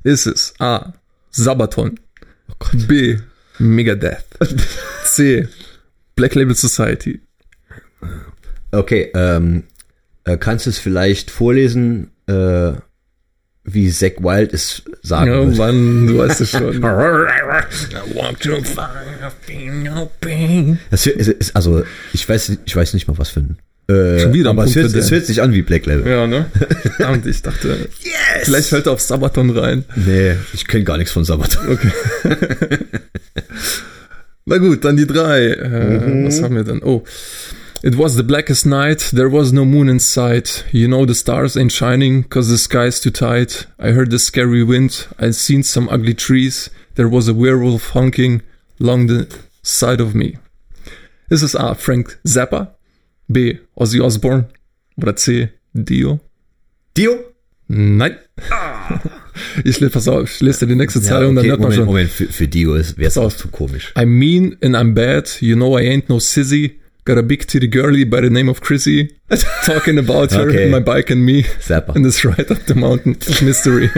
Ist 0.02 0.26
es 0.26 0.55
A. 0.59 0.93
Sabaton. 1.31 1.99
B. 2.73 3.19
Megadeth. 3.59 4.25
C. 5.05 5.49
Black 6.17 6.35
Label 6.35 6.55
Society. 6.55 7.21
Okay, 8.71 9.11
ähm, 9.14 9.64
äh, 10.25 10.37
kannst 10.37 10.67
du 10.67 10.71
es 10.71 10.78
vielleicht 10.78 11.31
vorlesen, 11.31 12.11
äh, 12.26 12.73
wie 13.64 13.90
Zack 13.90 14.23
Wild 14.23 14.52
es 14.52 14.83
sagen 15.02 15.31
Oh 15.31 15.47
würde? 15.47 15.57
Mann, 15.57 16.07
du 16.07 16.19
weißt 16.19 16.40
es 16.40 16.50
schon. 16.50 16.81
Das 20.90 21.07
ist, 21.07 21.55
also, 21.57 21.85
ich 22.12 22.28
weiß, 22.28 22.59
ich 22.64 22.76
weiß 22.76 22.95
nicht 22.95 23.09
mal, 23.09 23.19
was 23.19 23.31
für 23.31 23.40
ein. 23.40 23.59
Äh, 23.90 24.21
Schon 24.21 24.35
wieder 24.35 24.50
aber 24.50 24.64
es 24.64 24.76
hört, 24.76 24.92
es 24.95 25.11
hört 25.11 25.25
sich 25.25 25.40
an 25.40 25.52
wie 25.52 25.62
Black 25.62 25.87
Label. 25.87 26.07
Ja, 26.11 26.26
ne? 26.26 26.50
Verdammt, 26.97 27.26
ich 27.26 27.40
dachte, 27.40 27.88
Yes! 28.02 28.45
vielleicht 28.45 28.68
fällt 28.68 28.87
er 28.87 28.92
auf 28.92 29.00
Sabaton 29.00 29.49
rein. 29.57 29.85
Nee, 29.97 30.35
ich 30.52 30.66
kenne 30.66 30.85
gar 30.85 30.99
nichts 30.99 31.12
von 31.12 31.25
Sabaton. 31.25 31.68
Okay. 31.71 31.90
Na 34.45 34.59
gut, 34.59 34.85
dann 34.85 34.97
die 34.97 35.07
drei. 35.07 35.47
Äh, 35.52 36.26
Was 36.26 36.42
haben 36.42 36.54
wir 36.57 36.64
denn? 36.64 36.83
Oh. 36.83 37.02
It 37.83 37.97
was 37.97 38.14
the 38.16 38.23
blackest 38.25 38.66
night, 38.66 38.99
there 39.14 39.30
was 39.33 39.52
no 39.52 39.64
moon 39.64 39.88
in 39.88 40.00
sight. 40.00 40.64
You 40.73 40.88
know 40.88 41.07
the 41.07 41.14
stars 41.14 41.57
ain't 41.57 41.73
shining, 41.73 42.28
cause 42.28 42.49
the 42.50 42.59
sky's 42.59 43.00
too 43.00 43.11
tight. 43.11 43.68
I 43.78 43.92
heard 43.92 44.11
the 44.11 44.18
scary 44.18 44.64
wind, 44.64 45.07
I 45.18 45.30
seen 45.33 45.62
some 45.62 45.88
ugly 45.88 46.14
trees. 46.14 46.71
There 46.97 47.09
was 47.09 47.28
a 47.28 47.33
werewolf 47.35 47.95
honking 47.95 48.42
along 48.80 49.07
the 49.07 49.28
side 49.62 50.00
of 50.02 50.12
me. 50.14 50.38
Ist 51.30 51.42
es 51.42 51.54
A. 51.54 51.75
Frank 51.75 52.18
Zappa? 52.26 52.75
B. 53.28 53.58
Ozzy 53.75 54.00
Osbourne? 54.00 54.49
Oder 54.97 55.14
C. 55.16 55.50
Dio? 55.73 56.20
Dio? 56.97 57.18
Nein. 57.68 58.16
Ich 59.64 59.78
lese, 59.78 59.90
pass 59.90 60.08
auf, 60.08 60.35
ich 60.35 60.40
lese 60.40 60.61
dir 60.61 60.73
die 60.73 60.75
nächste 60.75 61.00
Zeile 61.00 61.28
und 61.28 61.37
dann 61.37 61.44
okay, 61.44 61.50
hört 61.50 61.61
man 61.61 61.73
schon. 61.73 61.85
Moment, 61.87 62.11
für, 62.11 62.26
für 62.26 62.49
Dio 62.49 62.75
wäre 62.75 62.82
es 62.99 63.16
auch 63.16 63.32
zu 63.32 63.47
komisch. 63.49 63.92
I'm 63.94 64.06
mean 64.06 64.56
and 64.62 64.75
I'm 64.75 64.94
bad. 64.94 65.40
You 65.40 65.54
know 65.54 65.78
I 65.78 65.82
ain't 65.88 66.08
no 66.08 66.18
sissy. 66.18 66.73
Got 67.04 67.18
a 67.18 67.23
big 67.23 67.47
titty 67.47 67.68
girlie 67.68 68.04
by 68.04 68.20
the 68.20 68.30
name 68.30 68.50
of 68.50 68.61
Chrissy. 68.61 69.14
Talking 69.64 69.99
about 69.99 70.32
her, 70.32 70.49
Okay. 70.49 70.68
my 70.68 70.80
bike 70.80 71.11
and 71.11 71.25
me. 71.25 71.44
Zappa. 71.61 71.94
And 71.94 72.04
this 72.04 72.25
right 72.25 72.50
up 72.50 72.58
the 72.66 72.75
mountain 72.75 73.16
mystery. 73.42 73.90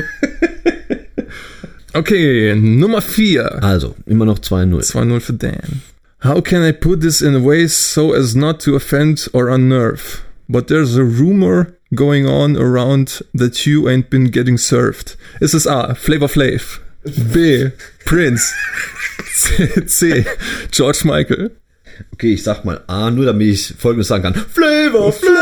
okay, 1.94 2.54
Nummer 2.54 3.00
4. 3.00 3.62
Also, 3.64 3.96
immer 4.06 4.26
noch 4.26 4.38
2-0. 4.38 4.92
2-0 4.92 5.20
für 5.20 5.32
Dan. 5.32 5.82
How 6.22 6.42
can 6.42 6.62
I 6.62 6.72
put 6.72 7.00
this 7.00 7.22
in 7.22 7.34
a 7.34 7.40
way 7.40 7.66
so 7.66 8.12
as 8.12 8.36
not 8.36 8.60
to 8.60 8.74
offend 8.74 9.26
or 9.32 9.48
unnerve? 9.48 10.22
But 10.50 10.68
there's 10.68 10.94
a 10.96 11.04
rumor 11.04 11.78
going 11.94 12.26
on 12.26 12.58
around 12.58 13.22
that 13.32 13.64
you 13.64 13.88
ain't 13.88 14.10
been 14.10 14.30
getting 14.30 14.58
served. 14.58 15.16
Ist 15.40 15.54
es 15.54 15.66
A. 15.66 15.94
Flavor 15.94 16.28
Flav? 16.28 16.80
B. 17.32 17.70
Prince? 18.04 18.52
C. 19.32 19.86
C. 19.86 20.26
George 20.70 21.06
Michael? 21.06 21.52
Okay, 22.12 22.34
ich 22.34 22.42
sag 22.42 22.64
mal 22.66 22.84
A, 22.86 23.10
nur 23.10 23.24
damit 23.24 23.48
ich 23.48 23.74
folgendes 23.78 24.08
sagen 24.08 24.22
kann. 24.24 24.34
Flavor 24.34 25.12
Flav! 25.12 25.40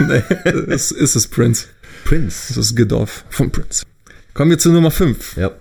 nee, 0.08 0.22
es 0.68 0.90
ist 0.90 1.16
es 1.16 1.26
Prince. 1.26 1.68
Prince. 2.04 2.48
Das 2.48 2.58
ist 2.58 2.76
Gedorf 2.76 3.24
von 3.30 3.50
Prince. 3.50 3.86
Kommen 4.34 4.50
wir 4.50 4.58
zu 4.58 4.70
Nummer 4.70 4.90
5. 4.90 5.38
Ja. 5.38 5.52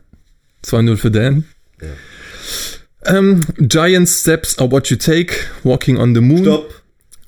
2-0 0.66 0.98
für 0.98 1.12
Dan. 1.12 1.46
Ähm, 3.08 3.42
giant 3.60 4.08
steps 4.10 4.58
are 4.58 4.72
what 4.72 4.88
you 4.90 4.98
take, 4.98 5.34
walking 5.64 5.98
on 5.98 6.14
the 6.16 6.22
moon. 6.22 6.44
Stopp. 6.44 6.82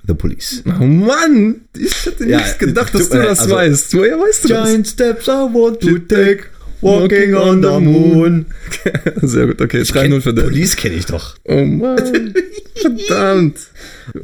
The 0.08 0.14
Police. 0.14 0.64
Oh 0.66 0.86
Mann, 0.86 1.62
ich 1.78 2.06
hätte 2.06 2.26
Ja, 2.30 2.38
nicht 2.38 2.60
gedacht, 2.60 2.94
dass 2.96 3.02
tut 3.04 3.14
du 3.14 3.18
mir 3.18 3.24
das 3.26 3.40
also- 3.40 3.56
weißt. 3.56 3.94
Woher 3.94 4.18
weißt 4.18 4.44
du 4.46 4.48
Giant 4.48 4.88
steps 4.88 5.28
I 5.28 5.32
want 5.32 5.82
to 5.82 5.98
take, 6.00 6.46
walking 6.80 7.34
on 7.36 7.62
the 7.62 7.80
moon. 7.86 8.46
das? 8.86 9.14
Sehr 9.32 9.48
gut, 9.48 9.60
okay, 9.62 9.82
3-0 9.82 10.22
für 10.22 10.34
Dan. 10.34 10.46
Police 10.46 10.78
kenne 10.78 10.96
ich 10.96 11.06
doch. 11.08 11.36
Oh 11.44 11.66
Mann, 11.66 12.34
verdammt. 12.76 13.58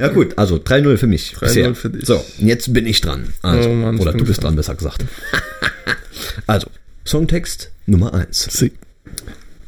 Ja 0.00 0.08
gut, 0.08 0.38
also 0.38 0.56
3-0 0.56 0.96
für 0.96 1.06
mich. 1.06 1.34
3-0 1.36 1.40
bisher. 1.40 1.74
für 1.74 1.90
dich. 1.90 2.06
So, 2.06 2.24
jetzt 2.38 2.72
bin 2.72 2.86
ich 2.86 3.02
dran. 3.02 3.34
Also, 3.42 3.68
Oh 3.68 3.74
Mann, 3.74 3.98
oder 3.98 4.14
du 4.14 4.24
bist 4.24 4.42
dran, 4.42 4.56
besser 4.56 4.74
gesagt. 4.76 5.04
also, 6.46 6.68
Songtext 7.06 7.70
Nummer 7.84 8.14
1. 8.14 8.48
Sie. 8.50 8.72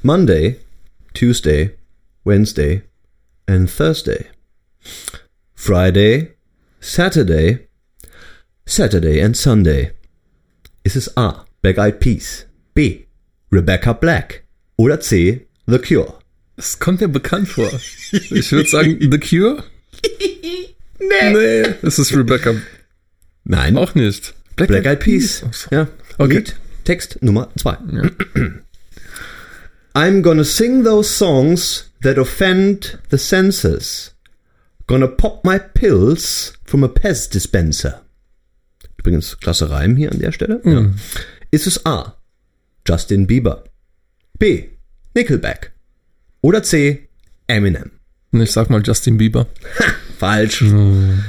Monday, 0.02 0.56
Tuesday, 1.16 1.70
Wednesday 2.24 2.82
and 3.46 3.70
Thursday. 3.70 4.26
Friday, 5.54 6.34
Saturday, 6.80 7.68
Saturday 8.66 9.22
and 9.22 9.34
Sunday. 9.34 9.92
Ist 10.84 10.96
es 10.96 11.16
A. 11.16 11.46
Black 11.62 11.78
Eyed 11.78 12.00
Peas, 12.00 12.46
B. 12.74 13.06
Rebecca 13.50 13.94
Black 13.94 14.44
oder 14.76 15.00
C. 15.00 15.46
The 15.66 15.78
Cure? 15.78 16.18
Das 16.56 16.78
kommt 16.78 17.00
mir 17.00 17.08
bekannt 17.08 17.48
vor. 17.48 17.70
Ich 18.12 18.52
würde 18.52 18.68
sagen, 18.68 18.98
The 19.00 19.18
Cure? 19.18 19.64
nee. 21.00 21.32
Nee, 21.32 21.74
es 21.82 21.98
ist 21.98 22.14
Rebecca. 22.14 22.54
Nein, 23.44 23.76
Auch 23.78 23.94
nicht. 23.94 24.34
Black 24.56 24.84
Eyed 24.84 25.00
Peas. 25.00 25.42
So. 25.50 25.68
Ja, 25.74 25.88
Okay. 26.18 26.36
Lied, 26.36 26.56
Text 26.84 27.18
Nummer 27.22 27.50
2. 27.58 27.76
I'm 29.96 30.20
gonna 30.20 30.44
sing 30.44 30.84
those 30.84 31.08
songs 31.08 31.90
that 32.02 32.18
offend 32.18 32.98
the 33.08 33.16
senses. 33.16 34.12
Gonna 34.86 35.08
pop 35.08 35.42
my 35.42 35.58
pills 35.58 36.52
from 36.64 36.84
a 36.84 36.88
Pez 36.88 37.30
dispenser. 37.30 38.02
Übrigens, 38.98 39.38
klasse 39.40 39.70
Reim 39.70 39.96
hier 39.96 40.12
an 40.12 40.18
der 40.18 40.32
Stelle. 40.32 40.60
Ja. 40.64 40.90
Ist 41.50 41.66
es 41.66 41.86
A. 41.86 42.14
Justin 42.86 43.26
Bieber. 43.26 43.64
B. 44.38 44.64
Nickelback. 45.14 45.72
Oder 46.42 46.62
C. 46.62 47.08
Eminem. 47.46 47.92
Ich 48.32 48.52
sag 48.52 48.68
mal 48.68 48.82
Justin 48.84 49.16
Bieber. 49.16 49.46
Falsch. 50.18 50.62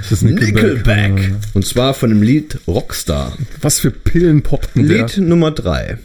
Das 0.01 0.11
ist 0.11 0.23
Nickelback. 0.23 1.35
Und 1.53 1.65
zwar 1.65 1.93
von 1.93 2.09
dem 2.09 2.21
Lied 2.21 2.59
Rockstar. 2.67 3.37
Was 3.61 3.79
für 3.79 3.91
Pillen 3.91 4.43
poppten 4.43 4.89
der? 4.89 5.05
Lied 5.05 5.19
Nummer 5.19 5.51
3. 5.51 5.99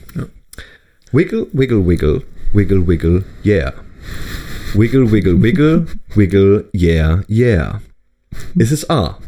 Wiggle, 1.11 1.49
wiggle, 1.53 1.85
wiggle, 1.85 2.23
wiggle, 2.53 2.81
wiggle, 2.81 3.25
yeah. 3.45 3.73
Wiggle, 4.75 5.05
wiggle, 5.05 5.35
wiggle, 5.35 5.87
wiggle, 6.17 6.65
yeah, 6.73 7.23
yeah. 7.29 7.81
Ist 8.57 8.73
es 8.73 8.89
A. 8.89 9.19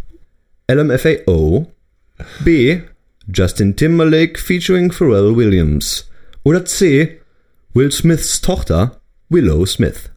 LMFAO, 0.68 1.66
B. 2.44 2.82
Justin 3.30 3.74
Timberlake 3.74 4.38
featuring 4.38 4.90
Pharrell 4.90 5.34
Williams 5.34 6.10
oder 6.44 6.64
C. 6.64 7.20
Will 7.74 7.90
Smiths 7.90 8.40
Tochter 8.40 9.00
Willow 9.28 9.66
Smith. 9.66 10.10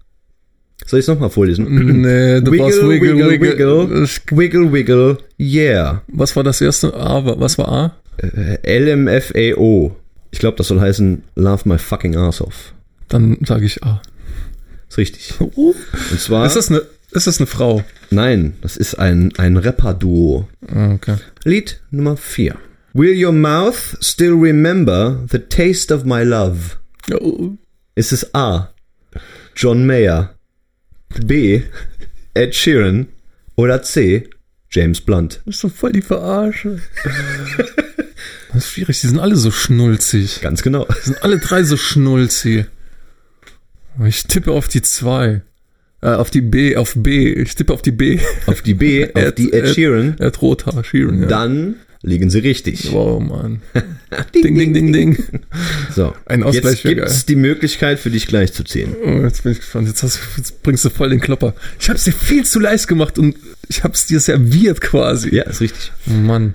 Soll 0.86 1.00
ich 1.00 1.06
es 1.06 1.08
nochmal 1.08 1.30
vorlesen? 1.30 1.66
Nee, 2.02 2.40
du 2.42 2.52
wiggle, 2.52 2.90
Wiggle, 2.90 3.30
wiggle, 3.30 3.90
Wiggle. 3.90 4.08
wiggle, 4.32 4.72
wiggle, 4.72 5.18
yeah. 5.40 6.02
Was 6.08 6.36
war 6.36 6.44
das 6.44 6.62
erste 6.62 6.94
A? 6.94 7.26
Was 7.40 7.58
war 7.58 7.68
A? 7.68 7.96
Äh, 8.22 8.80
LMFAO. 8.80 9.96
Ich 10.32 10.40
glaube, 10.40 10.58
das 10.58 10.68
soll 10.68 10.80
heißen 10.80 11.24
Love 11.36 11.68
my 11.68 11.78
fucking 11.78 12.16
ass 12.16 12.42
off. 12.42 12.74
Dann 13.10 13.38
sage 13.46 13.66
ich 13.66 13.84
A. 13.84 14.02
Ist 14.90 14.98
richtig. 14.98 15.34
Und 15.40 15.76
zwar. 16.20 16.46
Ist 16.46 16.56
das 16.56 16.70
eine, 16.70 16.82
ist 17.12 17.28
das 17.28 17.40
eine 17.40 17.48
Frau? 17.48 17.84
nein, 18.10 18.54
das 18.62 18.78
ist 18.78 18.96
ein, 18.96 19.34
ein 19.38 19.58
Rapper-Duo. 19.58 20.48
Ah, 20.68 20.92
okay. 20.94 21.18
Lied 21.44 21.82
Nummer 21.92 22.16
4. 22.18 22.56
Will 22.94 23.26
your 23.26 23.34
mouth 23.34 23.98
still 24.02 24.34
remember 24.34 25.26
the 25.30 25.40
taste 25.40 25.94
of 25.94 26.04
my 26.06 26.24
love? 26.24 26.78
Oh, 27.14 27.52
Ist 27.96 28.12
es 28.12 28.34
A. 28.34 28.70
John 29.56 29.86
Mayer, 29.86 30.36
B. 31.26 31.62
Ed 32.34 32.56
Sheeran 32.56 33.08
oder 33.56 33.82
C. 33.84 34.30
James 34.70 35.02
Blunt? 35.02 35.42
das 35.46 35.56
ist 35.56 35.64
doch 35.64 35.72
voll 35.72 35.92
die 35.94 36.02
Verarsche. 36.02 36.80
Das 38.54 38.64
ist 38.66 38.72
schwierig, 38.72 39.00
die 39.02 39.08
sind 39.08 39.20
alle 39.20 39.36
so 39.36 39.52
schnulzig. 39.52 40.42
Ganz 40.42 40.62
genau. 40.62 40.86
Die 40.86 41.06
sind 41.06 41.24
alle 41.24 41.40
drei 41.40 41.64
so 41.64 41.78
schnulzig. 41.78 42.66
Ich 44.06 44.24
tippe 44.24 44.52
auf 44.52 44.68
die 44.68 44.82
zwei. 44.82 45.42
Äh, 46.02 46.10
auf 46.10 46.30
die 46.30 46.42
B, 46.42 46.76
auf 46.78 46.94
B. 46.96 47.34
Ich 47.34 47.56
tippe 47.56 47.74
auf 47.74 47.82
die 47.82 47.92
B. 47.92 48.20
Auf 48.46 48.62
die 48.62 48.74
B, 48.76 49.06
auf 49.14 49.22
Ed- 49.22 49.38
die 49.38 49.52
Ed 49.54 49.66
Ed- 49.66 49.74
Sheeran. 49.76 50.16
Er 50.20 50.28
hat 50.28 50.42
Rothaar, 50.42 50.84
Sheeran, 50.84 51.22
ja. 51.22 51.28
Dann 51.28 51.76
liegen 52.04 52.30
sie 52.30 52.40
richtig. 52.40 52.92
Wow, 52.94 53.20
Mann. 53.22 53.62
Ding, 54.36 54.56
ding, 54.58 54.74
ding, 54.74 54.94
ding. 54.94 55.18
So, 55.94 56.14
Ein 56.28 56.44
Ausgleich 56.44 56.84
jetzt 56.84 56.96
gibt's 56.96 57.26
die 57.26 57.36
Möglichkeit 57.36 58.00
für 58.00 58.12
dich 58.12 58.28
gleich 58.28 58.54
zu 58.54 58.64
ziehen. 58.64 58.96
Oh, 59.04 59.24
jetzt 59.24 59.42
bin 59.44 59.52
ich 59.54 59.60
gespannt. 59.60 59.88
Jetzt, 59.88 60.64
bringst 60.64 60.86
du 60.86 60.90
voll 60.92 61.10
den 61.10 61.20
Klopper. 61.20 61.56
Ich 61.80 61.90
hab's 61.90 62.04
dir 62.04 62.14
viel 62.14 62.46
zu 62.46 62.60
leicht 62.60 62.88
gemacht 62.88 63.18
und 63.18 63.36
ich 63.68 63.84
hab's 63.84 64.06
dir 64.06 64.20
serviert 64.20 64.80
quasi. 64.82 65.36
Ja, 65.36 65.44
ist 65.44 65.60
richtig. 65.62 65.92
Mann. 66.06 66.54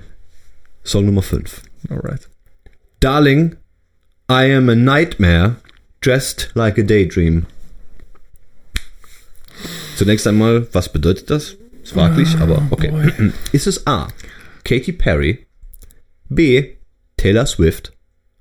Song 0.85 1.05
Nummer 1.05 1.21
5. 1.21 1.61
Alright. 1.89 2.21
Darling, 3.01 3.57
I 4.31 4.53
am 4.55 4.69
a 4.69 4.75
nightmare 4.75 5.57
dressed 6.03 6.49
like 6.55 6.77
a 6.77 6.83
daydream. 6.83 7.45
Zunächst 9.95 10.27
einmal, 10.27 10.67
was 10.73 10.91
bedeutet 10.91 11.29
das? 11.29 11.55
Ist 11.83 11.93
fraglich, 11.93 12.35
aber 12.39 12.65
okay. 12.71 12.91
Ist 13.51 13.67
es 13.67 13.85
A. 13.87 14.07
Katy 14.63 14.93
Perry, 14.93 15.45
B. 16.29 16.75
Taylor 17.17 17.45
Swift 17.45 17.93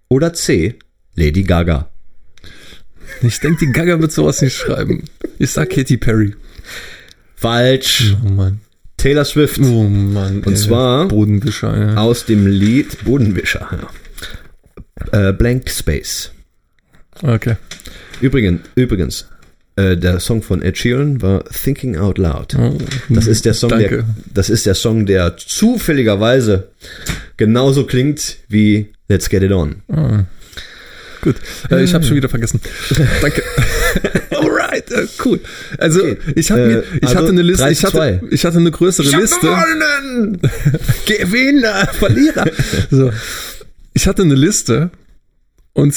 oder 0.08 0.32
C. 0.32 0.76
Lady 1.14 1.42
Gaga? 1.42 1.90
Ich 3.22 3.38
denke, 3.40 3.66
die 3.66 3.72
Gaga 3.72 4.00
wird 4.00 4.12
sowas 4.12 4.40
nicht 4.40 4.56
schreiben. 4.56 5.04
Ich 5.38 5.50
sag 5.50 5.70
Katy 5.70 5.96
Perry. 5.98 6.34
Falsch. 7.36 8.16
Oh 8.24 8.28
Mann. 8.28 8.60
Taylor 8.96 9.24
Swift 9.24 9.58
Oh 9.60 9.82
Mann. 9.88 10.42
Und 10.44 10.56
zwar- 10.56 11.08
Bodenwischer, 11.08 11.76
ja. 11.76 11.96
aus 11.96 12.24
dem 12.24 12.46
Lied 12.46 13.04
Bodenwischer. 13.04 13.90
Ja. 15.12 15.28
Äh, 15.28 15.32
Blank 15.32 15.68
Space. 15.68 16.30
Okay. 17.22 17.56
Übrigens, 18.20 18.60
übrigens, 18.74 19.26
äh, 19.76 19.96
der 19.96 20.20
Song 20.20 20.42
von 20.42 20.60
Ed 20.62 20.76
Sheeran 20.78 21.22
war 21.22 21.44
Thinking 21.44 21.96
Out 21.96 22.18
Loud. 22.18 22.54
Oh, 22.58 22.76
Das 23.08 23.26
ist 23.26 23.44
der 23.44 23.54
Song, 23.54 23.70
der, 23.70 23.78
Danke. 23.80 24.04
das 24.32 24.50
ist 24.50 24.66
der 24.66 24.74
Song, 24.74 25.06
der 25.06 25.36
zufälligerweise 25.36 26.68
genauso 27.36 27.84
klingt 27.86 28.36
wie 28.48 28.92
Let's 29.08 29.28
Get 29.28 29.42
It 29.42 29.52
On. 29.52 29.82
Ah. 29.88 30.24
gut. 31.22 31.36
Äh, 31.70 31.84
ich 31.84 31.94
habe 31.94 32.04
schon 32.04 32.16
wieder 32.16 32.28
vergessen. 32.28 32.60
Danke. 33.20 33.42
Alright, 34.30 34.90
äh, 34.90 35.06
cool. 35.24 35.40
Also 35.78 36.00
Okay. 36.00 36.16
ich 36.34 36.50
habe 36.50 36.60
Äh, 36.62 36.66
mir, 36.66 36.84
ich 37.00 37.02
also 37.08 37.16
hatte 37.18 37.28
eine 37.28 37.42
Liste, 37.42 37.62
3 37.64 37.70
ich 37.72 37.84
hatte, 37.84 37.96
2. 37.96 38.20
ich 38.30 38.44
hatte 38.44 38.58
eine 38.58 38.70
größere 38.70 39.06
Liste. 39.20 39.40
gewonnen! 39.40 40.40
Gewinner, 41.06 41.86
Verlierer. 41.98 42.46
so. 42.90 43.12
Ich 43.94 44.06
hatte 44.06 44.22
eine 44.22 44.34
Liste 44.34 44.90
und 45.74 45.94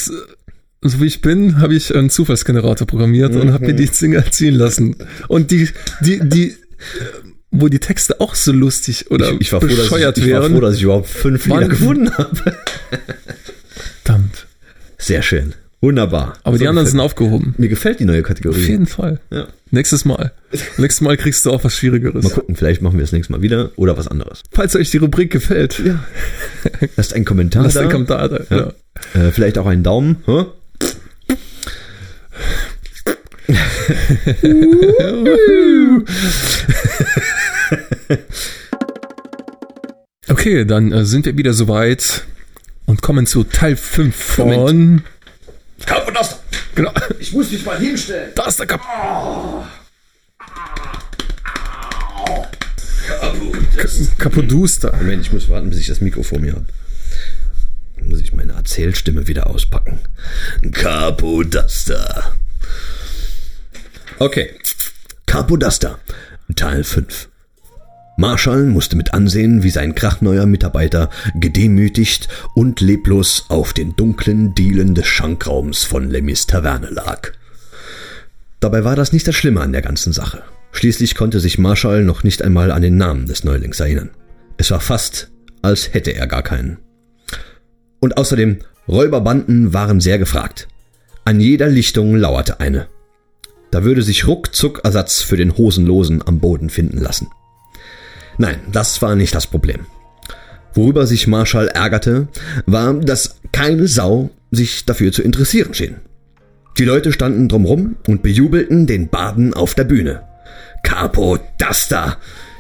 so 0.89 1.01
wie 1.01 1.05
ich 1.05 1.21
bin, 1.21 1.59
habe 1.59 1.75
ich 1.75 1.93
einen 1.95 2.09
Zufallsgenerator 2.09 2.85
programmiert 2.87 3.35
und 3.35 3.51
habe 3.53 3.65
mir 3.67 3.73
Mhm. 3.73 3.77
die 3.77 3.87
Dinger 3.89 4.31
ziehen 4.31 4.55
lassen. 4.55 4.95
Und 5.27 5.51
die, 5.51 5.69
die, 6.01 6.19
die, 6.27 6.55
wo 7.51 7.67
die 7.69 7.79
Texte 7.79 8.19
auch 8.21 8.35
so 8.35 8.51
lustig 8.51 9.09
oder 9.11 9.31
Ich, 9.33 9.41
ich, 9.41 9.53
war 9.53 9.61
froh, 9.61 9.67
dass 9.67 9.77
ich, 9.77 9.83
bescheuert 9.83 10.17
ich 10.17 10.23
war 10.25 10.41
wären. 10.41 10.51
froh, 10.53 10.61
dass 10.61 10.75
ich 10.75 10.83
überhaupt 10.83 11.07
fünf. 11.07 11.45
Lieder 11.45 11.67
gefunden 11.69 12.11
habe. 12.17 12.55
Verdammt. 14.03 14.45
Sehr 14.97 15.21
schön. 15.21 15.53
Wunderbar. 15.81 16.37
Aber 16.43 16.57
die 16.57 16.63
So 16.63 16.69
anderen 16.69 16.85
gefällt- 16.85 16.91
sind 16.91 16.99
aufgehoben. 16.99 17.53
Mir 17.57 17.69
gefällt 17.69 17.99
die 17.99 18.05
neue 18.05 18.21
Auf 18.21 18.27
Kategorie. 18.27 18.59
jeden 18.61 18.87
Fall. 18.87 19.19
Ja. 19.29 19.47
Nächstes 19.71 20.03
Mal. 20.05 20.31
Nächstes 20.77 21.01
Mal 21.01 21.15
kriegst 21.17 21.45
du 21.45 21.51
auch 21.51 21.63
was 21.63 21.75
Schwierigeres. 21.75 22.23
Mal 22.23 22.31
gucken, 22.31 22.55
vielleicht 22.55 22.81
machen 22.81 22.97
wir 22.97 23.01
das 23.03 23.11
nächste 23.11 23.33
Mal 23.33 23.41
wieder 23.41 23.71
oder 23.75 23.95
was 23.97 24.07
anderes. 24.07 24.41
Falls 24.51 24.75
euch 24.75 24.89
die 24.89 24.97
Rubrik 24.97 25.31
gefällt, 25.31 25.81
Ja. 25.85 26.03
Lasst 26.95 27.13
einen 27.13 27.25
Kommentar 27.25 27.63
lasst 27.63 27.75
da. 27.75 27.81
einen 27.81 27.91
Kommentar 27.91 28.29
da. 28.29 28.39
Ja. 28.49 28.73
Äh, 29.27 29.31
vielleicht 29.31 29.57
auch 29.57 29.65
einen 29.67 29.83
Daumen. 29.83 30.17
Hä? 30.25 30.45
Okay, 40.27 40.65
dann 40.65 40.91
äh, 40.91 41.05
sind 41.05 41.25
wir 41.25 41.37
wieder 41.37 41.53
soweit 41.53 42.25
und 42.85 43.01
kommen 43.01 43.27
zu 43.27 43.43
Teil 43.43 43.75
5 43.75 44.15
von. 44.15 44.47
Moment. 44.47 45.03
Kapodaster! 45.85 46.39
Genau. 46.73 46.91
Ich 47.19 47.31
muss 47.33 47.51
mich 47.51 47.65
mal 47.65 47.77
hinstellen. 47.77 48.31
Da 48.35 48.47
ist 48.47 48.59
der 48.59 48.65
Kap 48.65 48.81
Kapoduster. 54.17 54.95
Moment, 54.97 55.21
ich 55.21 55.31
muss 55.31 55.49
warten, 55.49 55.69
bis 55.69 55.79
ich 55.79 55.87
das 55.87 56.01
Mikro 56.01 56.23
vor 56.23 56.39
mir 56.39 56.53
habe. 56.53 56.65
Dann 57.97 58.09
muss 58.09 58.19
ich 58.19 58.33
meine 58.33 58.53
Erzählstimme 58.53 59.27
wieder 59.27 59.47
auspacken. 59.47 59.99
Capodaster. 60.71 62.33
Okay. 64.17 64.51
Capodaster. 65.25 65.99
Teil 66.55 66.85
5. 66.85 67.27
Marshall 68.17 68.63
musste 68.63 68.95
mit 68.95 69.13
ansehen, 69.13 69.61
wie 69.61 69.69
sein 69.69 69.93
krachneuer 69.93 70.45
Mitarbeiter 70.45 71.09
gedemütigt 71.35 72.29
und 72.53 72.79
leblos 72.79 73.45
auf 73.49 73.73
den 73.73 73.97
dunklen 73.97 74.55
Dielen 74.55 74.95
des 74.95 75.07
Schankraums 75.07 75.83
von 75.83 76.09
Lemmys 76.09 76.47
Taverne 76.47 76.89
lag. 76.91 77.33
Dabei 78.61 78.85
war 78.85 78.95
das 78.95 79.11
nicht 79.11 79.27
das 79.27 79.35
Schlimme 79.35 79.59
an 79.59 79.73
der 79.73 79.81
ganzen 79.81 80.13
Sache. 80.13 80.43
Schließlich 80.71 81.15
konnte 81.15 81.41
sich 81.41 81.57
Marshall 81.57 82.05
noch 82.05 82.23
nicht 82.23 82.41
einmal 82.41 82.71
an 82.71 82.81
den 82.81 82.95
Namen 82.95 83.25
des 83.25 83.43
Neulings 83.43 83.81
erinnern. 83.81 84.11
Es 84.55 84.71
war 84.71 84.79
fast, 84.79 85.29
als 85.61 85.93
hätte 85.93 86.11
er 86.11 86.27
gar 86.27 86.43
keinen. 86.43 86.77
Und 87.99 88.15
außerdem, 88.15 88.59
Räuberbanden 88.87 89.73
waren 89.73 89.99
sehr 89.99 90.19
gefragt. 90.19 90.69
An 91.25 91.41
jeder 91.41 91.67
Lichtung 91.67 92.15
lauerte 92.15 92.61
eine. 92.61 92.87
Da 93.75 93.83
würde 93.83 94.03
sich 94.03 94.25
ruckzuck 94.25 94.85
Ersatz 94.85 95.21
für 95.21 95.35
den 95.35 95.57
Hosenlosen 95.57 96.25
am 96.25 96.39
Boden 96.39 96.69
finden 96.69 96.97
lassen. 96.97 97.27
Nein, 98.37 98.55
das 98.71 99.01
war 99.01 99.17
nicht 99.17 99.35
das 99.35 99.47
Problem. 99.47 99.85
Worüber 100.73 101.05
sich 101.05 101.27
Marshall 101.27 101.67
ärgerte, 101.67 102.29
war, 102.65 102.93
dass 102.93 103.41
keine 103.51 103.89
Sau 103.89 104.29
sich 104.49 104.85
dafür 104.85 105.11
zu 105.11 105.23
interessieren 105.23 105.73
schien. 105.73 105.97
Die 106.77 106.85
Leute 106.85 107.11
standen 107.11 107.49
drumrum 107.49 107.97
und 108.07 108.23
bejubelten 108.23 108.87
den 108.87 109.09
Baden 109.09 109.53
auf 109.53 109.75
der 109.75 109.83
Bühne. 109.83 110.21
Capo 110.81 111.37
Dasta, 111.57 112.15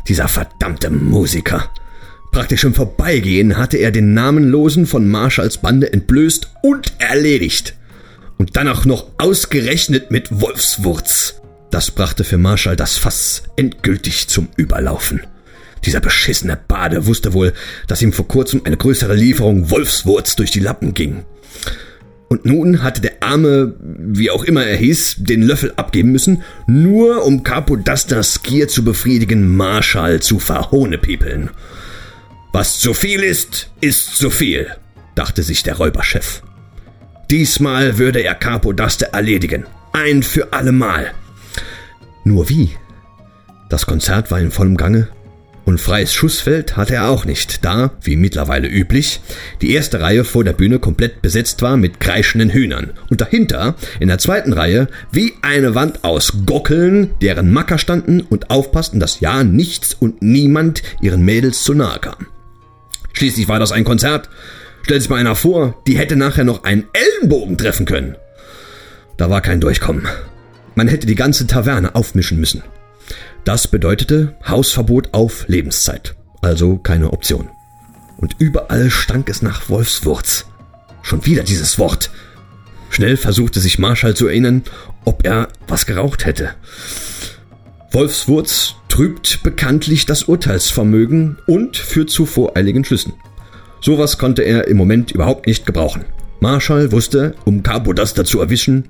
dieser 0.09 0.27
verdammte 0.27 0.89
Musiker. 0.89 1.69
Praktisch 2.33 2.65
im 2.65 2.73
Vorbeigehen 2.73 3.55
hatte 3.55 3.77
er 3.77 3.91
den 3.91 4.13
Namenlosen 4.13 4.85
von 4.85 5.07
Marshalls 5.07 5.59
Bande 5.59 5.93
entblößt 5.93 6.49
und 6.61 6.91
erledigt. 6.97 7.73
Und 8.37 8.57
dann 8.57 8.67
auch 8.67 8.85
noch 8.85 9.07
ausgerechnet 9.17 10.11
mit 10.11 10.41
Wolfswurz. 10.41 11.41
Das 11.71 11.91
brachte 11.91 12.23
für 12.23 12.37
Marshall 12.37 12.75
das 12.75 12.97
Fass 12.97 13.43
endgültig 13.55 14.27
zum 14.27 14.49
Überlaufen. 14.55 15.21
Dieser 15.85 15.99
beschissene 15.99 16.57
Bade 16.67 17.05
wusste 17.05 17.33
wohl, 17.33 17.53
dass 17.87 18.01
ihm 18.01 18.13
vor 18.13 18.27
kurzem 18.27 18.61
eine 18.65 18.77
größere 18.77 19.13
Lieferung 19.13 19.69
Wolfswurz 19.69 20.35
durch 20.35 20.51
die 20.51 20.59
Lappen 20.59 20.93
ging. 20.93 21.25
Und 22.27 22.45
nun 22.45 22.81
hatte 22.81 23.01
der 23.01 23.21
Arme, 23.21 23.75
wie 23.79 24.31
auch 24.31 24.43
immer 24.43 24.65
er 24.65 24.77
hieß, 24.77 25.17
den 25.19 25.43
Löffel 25.43 25.73
abgeben 25.75 26.11
müssen, 26.11 26.41
nur 26.65 27.23
um 27.23 27.43
Capodastas 27.43 28.41
Gier 28.41 28.67
zu 28.67 28.83
befriedigen, 28.83 29.55
Marshall 29.55 30.21
zu 30.21 30.39
verhohnepiepeln. 30.39 31.51
Was 32.51 32.79
zu 32.79 32.93
viel 32.93 33.21
ist, 33.21 33.69
ist 33.79 34.15
zu 34.15 34.29
viel, 34.29 34.67
dachte 35.13 35.43
sich 35.43 35.61
der 35.61 35.75
Räuberchef. 35.75 36.41
Diesmal 37.29 37.97
würde 37.97 38.19
er 38.19 38.35
Capodaste 38.35 39.13
erledigen. 39.13 39.65
Ein 39.93 40.23
für 40.23 40.53
allemal. 40.53 41.11
Nur 42.23 42.49
wie? 42.49 42.71
Das 43.69 43.85
Konzert 43.85 44.31
war 44.31 44.39
in 44.39 44.51
vollem 44.51 44.77
Gange 44.77 45.07
und 45.65 45.81
freies 45.81 46.13
Schussfeld 46.13 46.77
hatte 46.77 46.95
er 46.95 47.09
auch 47.09 47.25
nicht, 47.25 47.65
da, 47.65 47.91
wie 48.01 48.15
mittlerweile 48.15 48.67
üblich, 48.67 49.19
die 49.61 49.73
erste 49.73 49.99
Reihe 49.99 50.23
vor 50.23 50.43
der 50.43 50.53
Bühne 50.53 50.77
komplett 50.77 51.23
besetzt 51.23 51.63
war 51.63 51.75
mit 51.75 51.99
kreischenden 51.99 52.51
Hühnern 52.51 52.91
und 53.09 53.21
dahinter, 53.21 53.75
in 53.99 54.07
der 54.07 54.19
zweiten 54.19 54.53
Reihe, 54.53 54.87
wie 55.11 55.33
eine 55.41 55.73
Wand 55.73 56.03
aus 56.03 56.33
Gockeln, 56.45 57.11
deren 57.21 57.51
Macker 57.51 57.79
standen 57.79 58.21
und 58.21 58.51
aufpassten, 58.51 58.99
dass 58.99 59.19
ja 59.19 59.43
nichts 59.43 59.95
und 59.95 60.21
niemand 60.21 60.83
ihren 61.01 61.23
Mädels 61.23 61.63
zu 61.63 61.73
nahe 61.73 61.99
kam. 61.99 62.27
Schließlich 63.13 63.47
war 63.47 63.59
das 63.59 63.71
ein 63.71 63.85
Konzert. 63.85 64.29
Stellt 64.85 65.01
sich 65.01 65.09
mal 65.09 65.17
einer 65.17 65.35
vor, 65.35 65.81
die 65.87 65.97
hätte 65.97 66.15
nachher 66.15 66.43
noch 66.43 66.63
einen 66.63 66.83
Ellenbogen 66.93 67.57
treffen 67.57 67.87
können. 67.87 68.17
Da 69.17 69.31
war 69.31 69.41
kein 69.41 69.59
Durchkommen. 69.59 70.07
Man 70.75 70.87
hätte 70.87 71.07
die 71.07 71.15
ganze 71.15 71.47
Taverne 71.47 71.95
aufmischen 71.95 72.39
müssen. 72.39 72.61
Das 73.45 73.67
bedeutete 73.67 74.35
Hausverbot 74.47 75.11
auf 75.11 75.47
Lebenszeit. 75.47 76.13
Also 76.43 76.77
keine 76.77 77.13
Option. 77.13 77.49
Und 78.17 78.35
überall 78.37 78.91
stank 78.91 79.27
es 79.27 79.41
nach 79.41 79.69
Wolfswurz. 79.69 80.45
Schon 81.01 81.25
wieder 81.25 81.41
dieses 81.41 81.79
Wort. 81.79 82.11
Schnell 82.91 83.17
versuchte 83.17 83.61
sich 83.61 83.79
Marshall 83.79 84.15
zu 84.15 84.27
erinnern, 84.27 84.61
ob 85.03 85.25
er 85.25 85.47
was 85.67 85.87
geraucht 85.87 86.27
hätte. 86.27 86.51
Wolfswurz 87.91 88.75
trübt 88.87 89.41
bekanntlich 89.41 90.05
das 90.05 90.25
Urteilsvermögen 90.25 91.39
und 91.47 91.75
führt 91.75 92.11
zu 92.11 92.27
voreiligen 92.27 92.85
Schlüssen. 92.85 93.13
Sowas 93.85 94.17
konnte 94.17 94.41
er 94.41 94.67
im 94.67 94.77
Moment 94.77 95.11
überhaupt 95.11 95.45
nicht 95.45 95.67
gebrauchen. 95.67 96.05
Marshall 96.39 96.91
wusste, 96.91 97.35
um 97.45 97.61
Carbodaster 97.61 98.25
zu 98.25 98.39
erwischen, 98.41 98.85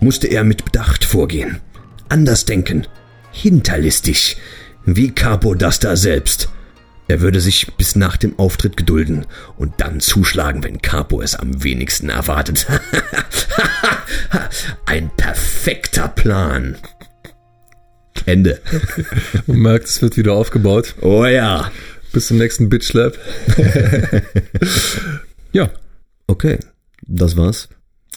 musste 0.00 0.26
er 0.26 0.42
mit 0.42 0.64
Bedacht 0.64 1.04
vorgehen. 1.04 1.60
Anders 2.08 2.44
denken. 2.44 2.88
Hinterlistig. 3.30 4.38
Wie 4.84 5.12
Carbodaster 5.12 5.96
selbst. 5.96 6.48
Er 7.06 7.20
würde 7.20 7.40
sich 7.40 7.72
bis 7.76 7.94
nach 7.94 8.16
dem 8.16 8.36
Auftritt 8.36 8.76
gedulden 8.76 9.26
und 9.58 9.74
dann 9.76 10.00
zuschlagen, 10.00 10.64
wenn 10.64 10.82
Capo 10.82 11.22
es 11.22 11.36
am 11.36 11.62
wenigsten 11.62 12.08
erwartet. 12.08 12.66
Ein 14.86 15.08
perfekter 15.16 16.08
Plan. 16.08 16.78
Ende. 18.26 18.60
Man 19.46 19.58
merkt, 19.58 19.86
es 19.86 20.02
wird 20.02 20.16
wieder 20.16 20.32
aufgebaut. 20.32 20.96
Oh 21.00 21.26
ja. 21.26 21.70
Bis 22.12 22.26
zum 22.26 22.38
nächsten 22.38 22.68
Bitch 22.68 22.92
Lab. 22.92 23.18
ja, 25.52 25.70
Okay, 26.32 26.58
das 27.06 27.36
war's. 27.36 27.68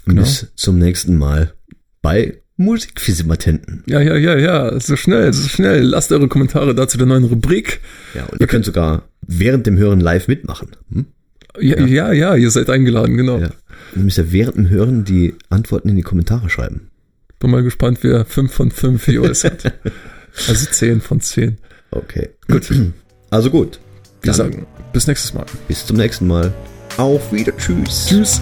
Bis 0.06 0.48
zum 0.56 0.80
nächsten 0.80 1.18
Mal 1.18 1.54
bei 2.02 2.38
Musikfisimatenten. 2.56 3.84
ja, 3.88 4.00
ja, 4.00 4.16
ja, 4.16 4.38
ja. 4.38 4.80
So 4.80 4.96
schnell, 4.96 5.34
so 5.34 5.50
schnell. 5.50 5.82
Lasst 5.84 6.14
eure 6.14 6.30
Kommentare 6.30 6.74
dazu 6.74 6.98
der 6.98 7.08
neuen 7.08 7.26
Rubrik. 7.26 7.82
Ja, 8.14 8.24
und 8.28 8.40
ihr 8.40 8.48
könnt 8.48 8.64
sogar 8.64 9.10
während 9.28 9.68
dem 9.68 9.78
Hören 9.78 10.00
live 10.00 10.30
mitmachen. 10.30 10.70
Hm? 10.92 11.08
Ja, 11.60 11.82
ja, 11.86 12.14
ja, 12.14 12.36
ihr 12.36 12.52
seid 12.52 12.70
eingeladen, 12.70 13.18
genau. 13.18 13.40
Ja. 13.40 13.50
Ihr 13.96 14.02
müsst 14.02 14.18
ja 14.18 14.32
während 14.32 14.56
dem 14.56 14.70
Hören 14.70 15.04
die 15.04 15.36
Antworten 15.50 15.90
in 15.90 15.98
die 15.98 16.02
Kommentare 16.02 16.50
schreiben. 16.50 16.92
Bin 17.40 17.52
mal 17.52 17.64
gespannt, 17.64 18.00
wer 18.02 18.24
5 18.24 18.54
von 18.54 18.72
5 18.72 19.08
EOS 19.10 19.44
hat. 19.44 19.74
Also 20.50 20.70
10 20.70 21.00
von 21.00 21.22
10. 21.22 21.58
Okay. 21.92 22.28
Gut. 22.50 22.70
Also 23.30 23.50
gut. 23.50 23.80
Wir 24.26 24.34
sagen 24.34 24.66
bis 24.94 25.08
nächstes 25.08 25.34
Mal. 25.34 25.46
bis 25.68 25.86
zum 25.86 25.98
nächsten 25.98 26.28
Mal. 26.28 26.54
Auf 26.98 27.32
wieder. 27.32 27.56
Tschüss. 27.58 28.08
Tschüss. 28.08 28.42